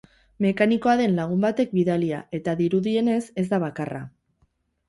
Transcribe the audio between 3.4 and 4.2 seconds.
ez da bakarra.